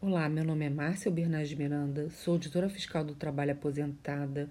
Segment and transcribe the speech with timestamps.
[0.00, 4.48] Olá, meu nome é Márcia Bernardes Miranda, sou auditora fiscal do trabalho aposentada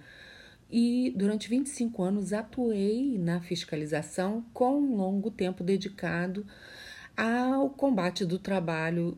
[0.70, 6.46] e durante 25 anos atuei na fiscalização com um longo tempo dedicado
[7.16, 9.18] ao combate do trabalho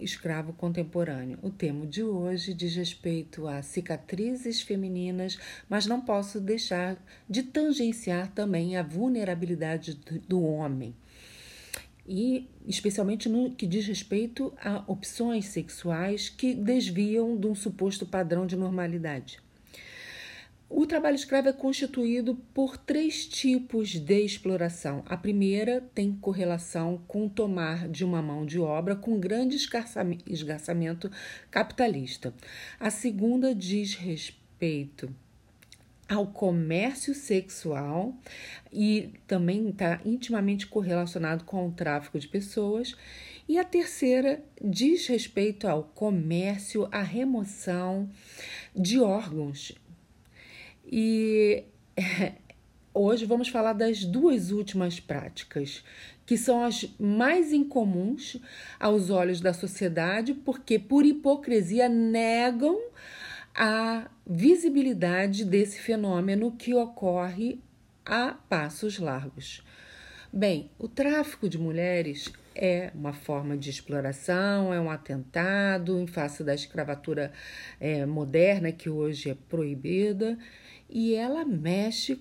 [0.00, 1.38] escravo contemporâneo.
[1.42, 5.38] O tema de hoje diz respeito a cicatrizes femininas,
[5.68, 6.96] mas não posso deixar
[7.28, 9.92] de tangenciar também a vulnerabilidade
[10.26, 10.94] do homem
[12.08, 18.46] e especialmente no que diz respeito a opções sexuais que desviam de um suposto padrão
[18.46, 19.38] de normalidade.
[20.68, 25.04] O trabalho escravo é constituído por três tipos de exploração.
[25.06, 29.56] A primeira tem correlação com o tomar de uma mão de obra com grande
[30.26, 31.10] esgarçamento
[31.52, 32.34] capitalista.
[32.80, 35.14] A segunda diz respeito
[36.08, 38.14] ao comércio sexual
[38.72, 42.96] e também está intimamente correlacionado com o tráfico de pessoas.
[43.48, 48.08] E a terceira diz respeito ao comércio, à remoção
[48.74, 49.72] de órgãos.
[50.84, 51.64] E
[52.94, 55.84] hoje vamos falar das duas últimas práticas,
[56.24, 58.36] que são as mais incomuns
[58.78, 62.80] aos olhos da sociedade, porque por hipocrisia negam
[63.56, 67.58] a visibilidade desse fenômeno que ocorre
[68.04, 69.64] a passos largos.
[70.30, 76.44] Bem, o tráfico de mulheres é uma forma de exploração, é um atentado em face
[76.44, 77.32] da escravatura
[77.80, 80.38] é, moderna que hoje é proibida
[80.90, 82.20] e ela mexe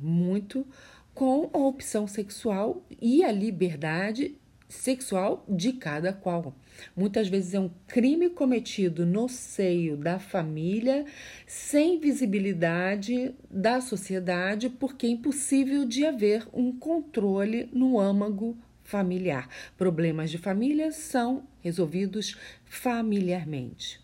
[0.00, 0.66] muito
[1.14, 4.36] com a opção sexual e a liberdade
[4.68, 6.54] sexual de cada qual.
[6.94, 11.04] Muitas vezes é um crime cometido no seio da família,
[11.46, 19.48] sem visibilidade da sociedade, porque é impossível de haver um controle no âmago familiar.
[19.76, 24.00] Problemas de família são resolvidos familiarmente.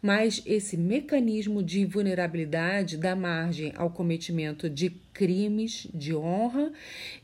[0.00, 6.72] Mas esse mecanismo de vulnerabilidade dá margem ao cometimento de crimes de honra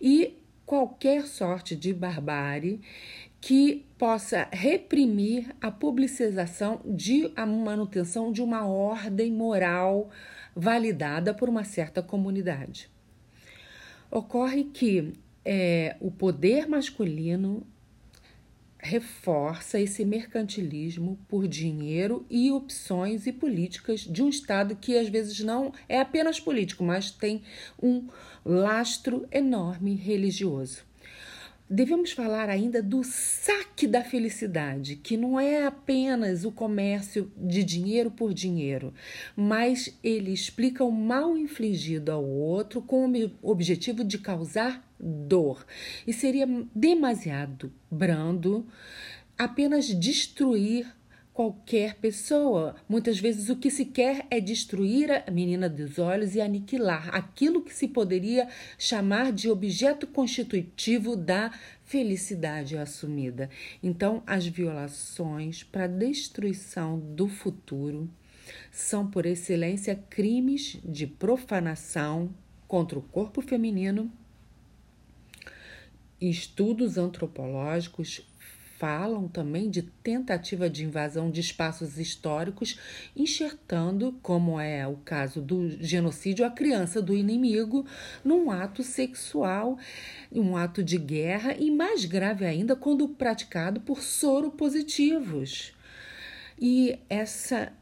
[0.01, 0.42] e
[0.73, 2.81] qualquer sorte de barbárie
[3.43, 10.09] que possa reprimir a publicização de a manutenção de uma ordem moral
[10.57, 12.89] validada por uma certa comunidade.
[14.11, 15.13] Ocorre que
[15.45, 17.67] é, o poder masculino
[18.83, 25.39] reforça esse mercantilismo por dinheiro e opções e políticas de um Estado que às vezes
[25.39, 27.43] não é apenas político, mas tem
[27.81, 28.09] um
[28.45, 30.85] lastro enorme religioso.
[31.71, 38.11] Devemos falar ainda do saque da felicidade, que não é apenas o comércio de dinheiro
[38.11, 38.93] por dinheiro,
[39.35, 43.11] mas ele explica o mal infligido ao outro com
[43.41, 45.67] o objetivo de causar dor.
[46.07, 48.65] E seria demasiado brando
[49.37, 50.87] apenas destruir
[51.33, 52.77] qualquer pessoa.
[52.89, 57.63] Muitas vezes o que se quer é destruir a menina dos olhos e aniquilar aquilo
[57.63, 58.49] que se poderia
[58.79, 61.51] chamar de objeto constitutivo da
[61.85, 63.49] felicidade assumida.
[63.83, 68.09] Então, as violações para destruição do futuro
[68.71, 72.35] são, por excelência, crimes de profanação
[72.69, 74.11] contra o corpo feminino.
[76.31, 78.25] Estudos antropológicos
[78.79, 82.79] falam também de tentativa de invasão de espaços históricos,
[83.17, 87.85] enxertando, como é o caso do genocídio, a criança do inimigo
[88.25, 89.77] num ato sexual,
[90.31, 95.73] um ato de guerra e mais grave ainda quando praticado por soro positivos.
[96.57, 97.73] E essa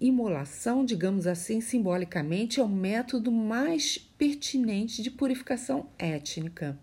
[0.00, 6.78] imolação, digamos assim, simbolicamente, é o método mais pertinente de purificação étnica.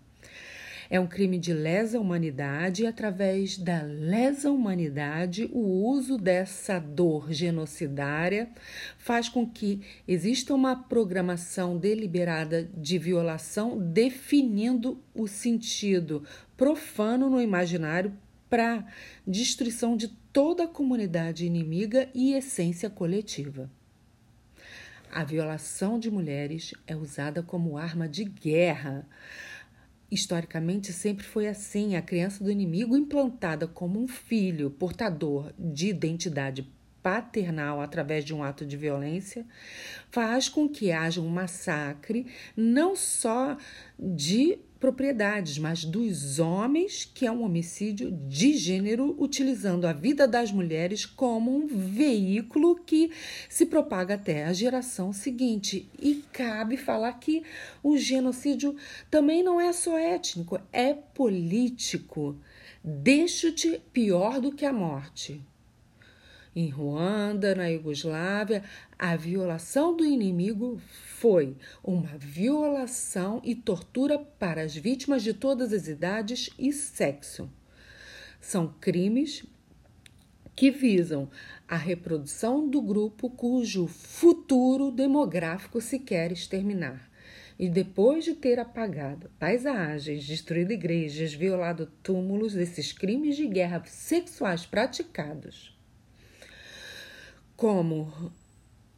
[0.90, 7.32] É um crime de lesa humanidade e, através da lesa humanidade, o uso dessa dor
[7.32, 8.50] genocidária
[8.98, 16.24] faz com que exista uma programação deliberada de violação, definindo o sentido
[16.56, 18.12] profano no imaginário
[18.48, 18.84] para
[19.24, 23.70] destruição de toda a comunidade inimiga e essência coletiva.
[25.12, 29.06] A violação de mulheres é usada como arma de guerra.
[30.10, 36.66] Historicamente, sempre foi assim: a criança do inimigo, implantada como um filho portador de identidade
[37.02, 39.46] paternal através de um ato de violência,
[40.10, 42.26] faz com que haja um massacre
[42.56, 43.56] não só
[43.98, 50.50] de propriedades, mas dos homens, que é um homicídio de gênero, utilizando a vida das
[50.50, 53.10] mulheres como um veículo que
[53.46, 55.86] se propaga até a geração seguinte.
[56.00, 57.42] E cabe falar que
[57.82, 58.74] o genocídio
[59.10, 62.36] também não é só étnico, é político.
[62.82, 65.42] Deixo-te pior do que a morte.
[66.56, 68.64] em Ruanda, na Iugoslávia,
[69.02, 70.78] a violação do inimigo
[71.16, 77.50] foi uma violação e tortura para as vítimas de todas as idades e sexo.
[78.38, 79.42] São crimes
[80.54, 81.30] que visam
[81.66, 87.10] a reprodução do grupo cujo futuro demográfico se quer exterminar.
[87.58, 94.66] E depois de ter apagado paisagens, destruído igrejas, violado túmulos, esses crimes de guerra sexuais
[94.66, 95.74] praticados
[97.60, 98.32] como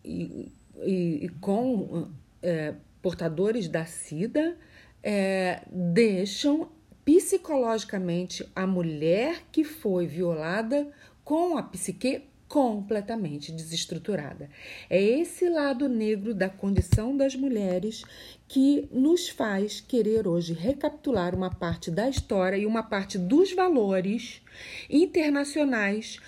[0.05, 0.51] e,
[0.85, 2.09] e, com
[2.43, 4.57] é, portadores da SIDA
[5.03, 6.69] é, deixam
[7.05, 10.89] psicologicamente a mulher que foi violada
[11.25, 14.51] com a psique completamente desestruturada.
[14.91, 18.05] É esse lado negro da condição das mulheres
[18.47, 24.43] que nos faz querer hoje recapitular uma parte da história e uma parte dos valores
[24.91, 26.19] internacionais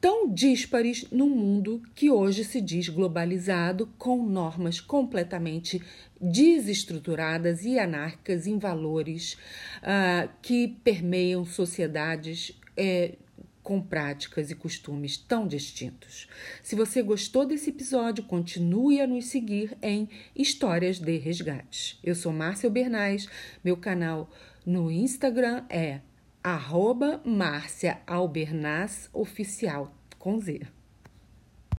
[0.00, 5.82] tão díspares num mundo que hoje se diz globalizado, com normas completamente
[6.20, 9.34] desestruturadas e anárquicas em valores
[9.82, 12.58] uh, que permeiam sociedades.
[12.76, 13.16] É,
[13.62, 16.26] com práticas e costumes tão distintos.
[16.62, 21.98] Se você gostou desse episódio, continue a nos seguir em Histórias de Resgates.
[22.02, 23.28] Eu sou Márcia Bernais,
[23.62, 24.30] meu canal
[24.64, 26.00] no Instagram é
[26.42, 30.79] arroba Márcia Albernaz Oficial, com Z.